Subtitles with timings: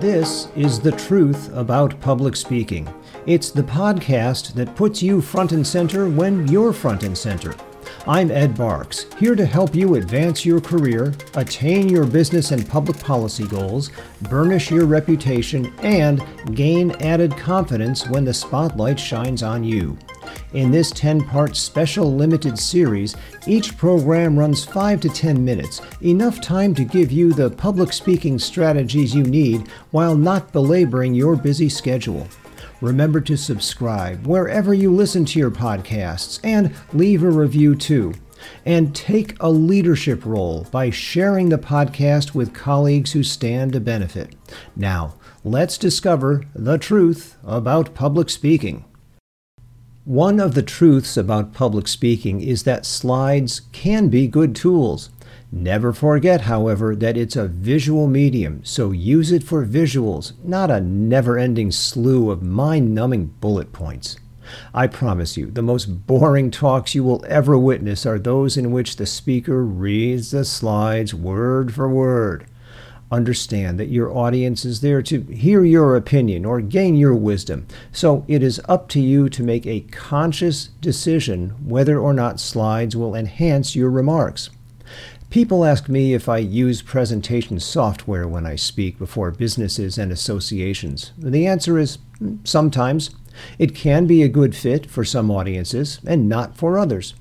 [0.00, 2.86] This is The Truth About Public Speaking.
[3.24, 7.54] It's the podcast that puts you front and center when you're front and center.
[8.06, 12.98] I'm Ed Barks, here to help you advance your career, attain your business and public
[13.00, 13.90] policy goals,
[14.28, 16.22] burnish your reputation, and
[16.54, 19.96] gain added confidence when the spotlight shines on you.
[20.52, 23.14] In this 10 part special limited series,
[23.46, 28.38] each program runs 5 to 10 minutes, enough time to give you the public speaking
[28.38, 32.26] strategies you need while not belaboring your busy schedule.
[32.80, 38.14] Remember to subscribe wherever you listen to your podcasts and leave a review too.
[38.64, 44.34] And take a leadership role by sharing the podcast with colleagues who stand to benefit.
[44.76, 48.84] Now, let's discover the truth about public speaking.
[50.06, 55.10] One of the truths about public speaking is that slides can be good tools.
[55.50, 60.80] Never forget, however, that it's a visual medium, so use it for visuals, not a
[60.80, 64.16] never ending slew of mind numbing bullet points.
[64.72, 68.94] I promise you, the most boring talks you will ever witness are those in which
[68.94, 72.46] the speaker reads the slides word for word.
[73.10, 78.24] Understand that your audience is there to hear your opinion or gain your wisdom, so
[78.26, 83.14] it is up to you to make a conscious decision whether or not slides will
[83.14, 84.50] enhance your remarks.
[85.30, 91.12] People ask me if I use presentation software when I speak before businesses and associations.
[91.18, 93.10] The answer is mm, sometimes.
[93.58, 97.14] It can be a good fit for some audiences and not for others.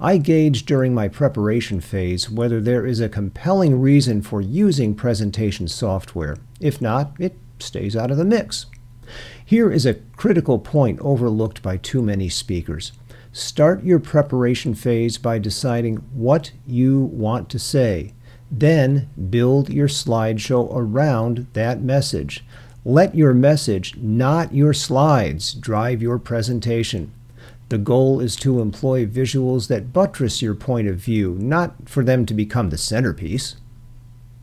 [0.00, 5.68] I gauge during my preparation phase whether there is a compelling reason for using presentation
[5.68, 6.36] software.
[6.60, 8.66] If not, it stays out of the mix.
[9.44, 12.92] Here is a critical point overlooked by too many speakers.
[13.32, 18.14] Start your preparation phase by deciding what you want to say.
[18.50, 22.44] Then build your slideshow around that message.
[22.84, 27.12] Let your message, not your slides, drive your presentation.
[27.74, 32.24] The goal is to employ visuals that buttress your point of view, not for them
[32.26, 33.56] to become the centerpiece.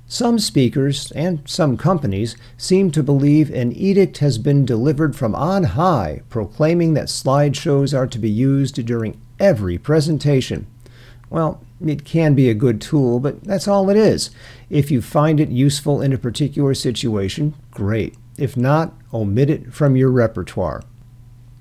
[0.05, 5.63] Some speakers and some companies seem to believe an edict has been delivered from on
[5.63, 10.67] high proclaiming that slideshows are to be used during every presentation.
[11.29, 14.29] Well, it can be a good tool, but that's all it is.
[14.69, 18.13] If you find it useful in a particular situation, great.
[18.37, 20.83] If not, omit it from your repertoire.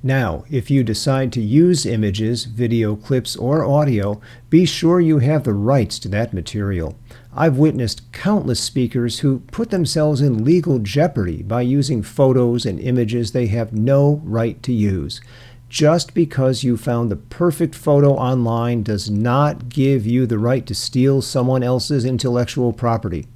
[0.02, 4.18] Now, if you decide to use images, video clips, or audio,
[4.48, 6.96] be sure you have the rights to that material.
[7.34, 13.32] I've witnessed countless speakers who put themselves in legal jeopardy by using photos and images
[13.32, 15.20] they have no right to use.
[15.68, 20.74] Just because you found the perfect photo online does not give you the right to
[20.74, 23.26] steal someone else's intellectual property.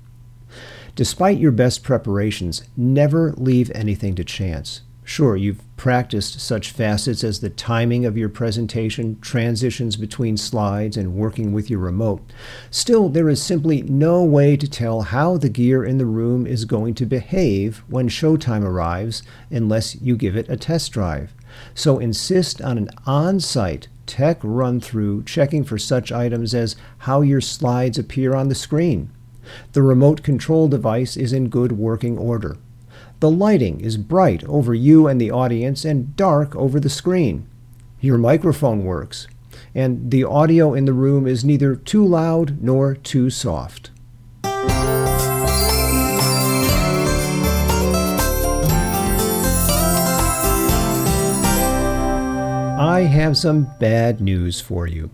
[0.97, 4.81] Despite your best preparations, never leave anything to chance.
[5.07, 11.15] Sure, you've practiced such facets as the timing of your presentation, transitions between slides, and
[11.15, 12.23] working with your remote.
[12.71, 16.65] Still, there is simply no way to tell how the gear in the room is
[16.65, 21.35] going to behave when showtime arrives unless you give it a test drive.
[21.75, 27.21] So insist on an on site tech run through, checking for such items as how
[27.21, 29.11] your slides appear on the screen.
[29.73, 32.57] The remote control device is in good working order.
[33.25, 37.49] The lighting is bright over you and the audience and dark over the screen.
[37.99, 39.29] Your microphone works,
[39.75, 43.91] and the audio in the room is neither too loud nor too soft.
[44.45, 44.59] I
[53.11, 55.09] have some bad news for you.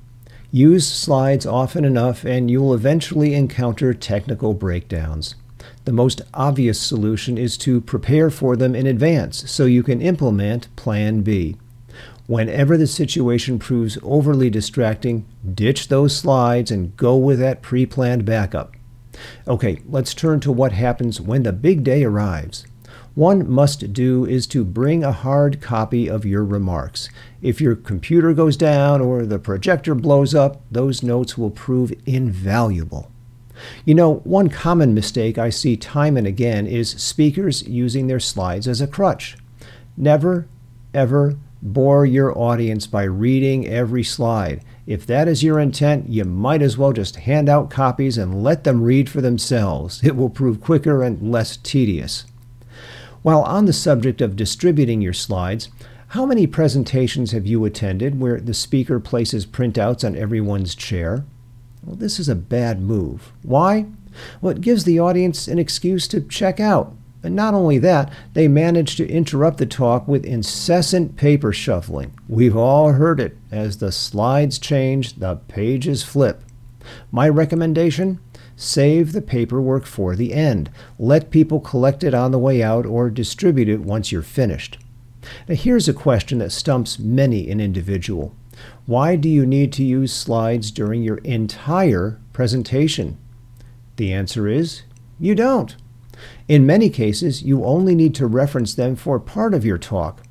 [0.50, 5.37] Use slides often enough and you'll eventually encounter technical breakdowns.
[5.84, 10.74] The most obvious solution is to prepare for them in advance so you can implement
[10.76, 11.56] Plan B.
[12.26, 18.24] Whenever the situation proves overly distracting, ditch those slides and go with that pre planned
[18.24, 18.74] backup.
[19.48, 22.66] Okay, let's turn to what happens when the big day arrives.
[23.15, 27.09] One must do is to bring a hard copy of your remarks.
[27.42, 33.10] If your computer goes down or the projector blows up, those notes will prove invaluable.
[33.84, 38.68] You know, one common mistake I see time and again is speakers using their slides
[38.68, 39.36] as a crutch.
[39.97, 40.47] Never,
[40.95, 44.62] ever bore your audience by reading every slide.
[44.86, 48.65] If that is your intent, you might as well just hand out copies and let
[48.65, 50.03] them read for themselves.
[50.03, 52.24] It will prove quicker and less tedious.
[53.22, 55.68] While on the subject of distributing your slides,
[56.09, 61.24] how many presentations have you attended where the speaker places printouts on everyone's chair?
[61.84, 63.32] Well, this is a bad move.
[63.42, 63.86] Why?
[64.41, 66.94] Well, it gives the audience an excuse to check out.
[67.22, 72.15] And not only that, they manage to interrupt the talk with incessant paper shuffling.
[72.28, 73.36] We've all heard it.
[73.50, 76.42] As the slides change, the pages flip.
[77.12, 78.21] My recommendation?
[78.56, 80.71] Save the paperwork for the end.
[80.98, 84.78] Let people collect it on the way out or distribute it once you're finished.
[85.48, 88.34] Now, here's a question that stumps many an individual
[88.86, 93.18] Why do you need to use slides during your entire presentation?
[93.97, 94.83] The answer is
[95.18, 95.77] you don't.
[96.48, 100.22] In many cases, you only need to reference them for part of your talk.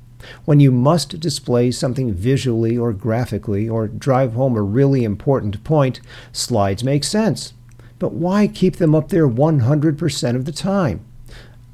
[0.44, 6.00] When you must display something visually or graphically or drive home a really important point,
[6.32, 7.54] slides make sense.
[7.98, 11.04] But why keep them up there 100% of the time?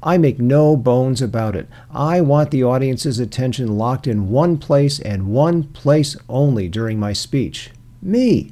[0.03, 1.67] I make no bones about it.
[1.91, 7.13] I want the audience's attention locked in one place and one place only during my
[7.13, 7.71] speech
[8.01, 8.51] me.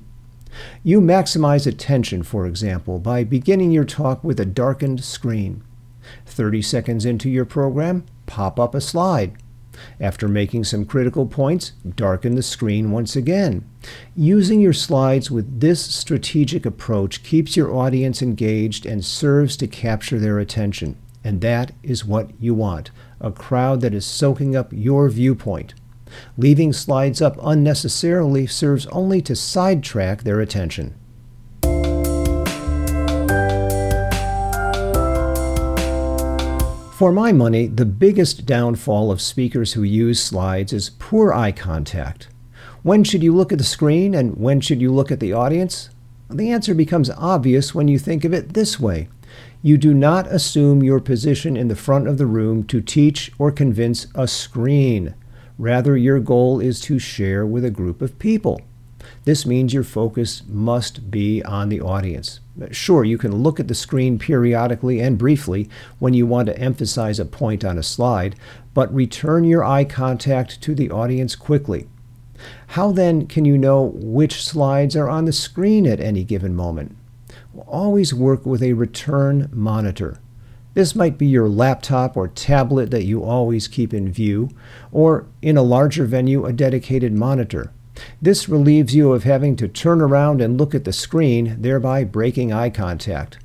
[0.84, 5.64] You maximize attention, for example, by beginning your talk with a darkened screen.
[6.26, 9.34] 30 seconds into your program, pop up a slide.
[10.00, 13.70] After making some critical points, darken the screen once again.
[14.16, 20.18] Using your slides with this strategic approach keeps your audience engaged and serves to capture
[20.18, 20.96] their attention.
[21.26, 25.74] And that is what you want a crowd that is soaking up your viewpoint.
[26.38, 30.94] Leaving slides up unnecessarily serves only to sidetrack their attention.
[36.94, 42.28] For my money, the biggest downfall of speakers who use slides is poor eye contact.
[42.84, 45.90] When should you look at the screen and when should you look at the audience?
[46.30, 49.10] The answer becomes obvious when you think of it this way.
[49.62, 53.52] You do not assume your position in the front of the room to teach or
[53.52, 55.16] convince a screen.
[55.58, 58.62] Rather, your goal is to share with a group of people.
[59.24, 62.40] This means your focus must be on the audience.
[62.72, 67.20] Sure, you can look at the screen periodically and briefly when you want to emphasize
[67.20, 68.36] a point on a slide,
[68.74, 71.88] but return your eye contact to the audience quickly.
[72.68, 76.96] How then can you know which slides are on the screen at any given moment?
[77.68, 80.20] Always work with a return monitor.
[80.74, 84.50] This might be your laptop or tablet that you always keep in view,
[84.92, 87.72] or in a larger venue, a dedicated monitor.
[88.22, 92.52] This relieves you of having to turn around and look at the screen, thereby breaking
[92.52, 93.38] eye contact.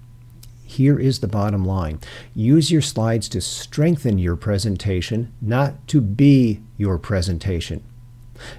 [0.64, 2.00] Here is the bottom line
[2.34, 7.84] use your slides to strengthen your presentation, not to be your presentation.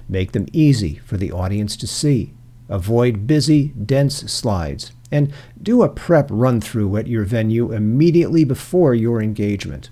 [0.08, 2.32] Make them easy for the audience to see.
[2.70, 5.32] Avoid busy, dense slides and
[5.62, 9.90] do a prep run through at your venue immediately before your engagement.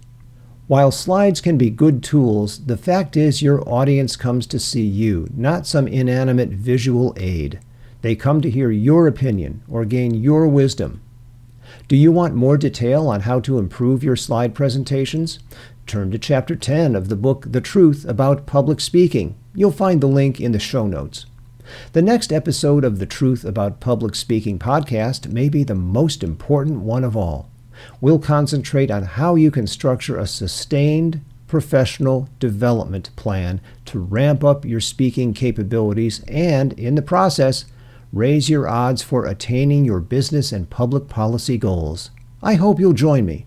[0.67, 5.29] While slides can be good tools, the fact is your audience comes to see you,
[5.37, 7.61] not some inanimate visual aid.
[8.03, 11.03] They come to hear your opinion or gain your wisdom.
[11.89, 15.41] Do you want more detail on how to improve your slide presentations?
[15.87, 19.37] Turn to Chapter 10 of the book The Truth About Public Speaking.
[19.55, 21.27] You'll find the link in the show notes.
[21.93, 26.81] The next episode of the Truth About Public Speaking podcast may be the most important
[26.81, 27.49] one of all.
[28.01, 34.65] We'll concentrate on how you can structure a sustained professional development plan to ramp up
[34.65, 37.65] your speaking capabilities and, in the process,
[38.13, 42.11] raise your odds for attaining your business and public policy goals.
[42.43, 43.47] I hope you'll join me.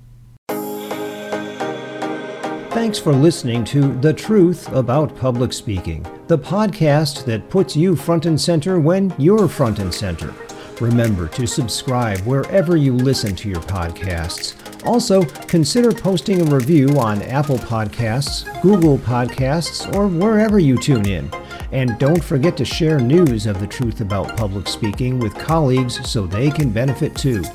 [2.84, 8.25] Thanks for listening to The Truth About Public Speaking, the podcast that puts you front
[8.25, 10.34] and center when you're front and center.
[10.82, 14.86] Remember to subscribe wherever you listen to your podcasts.
[14.86, 21.32] Also, consider posting a review on Apple Podcasts, Google Podcasts, or wherever you tune in.
[21.72, 26.28] And don't forget to share news of the truth about public speaking with colleagues so
[26.28, 27.46] they can benefit too.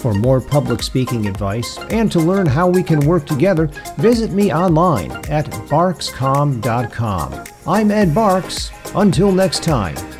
[0.00, 3.66] For more public speaking advice and to learn how we can work together,
[3.98, 7.44] visit me online at barkscomm.com.
[7.66, 8.70] I'm Ed Barks.
[8.94, 10.19] Until next time.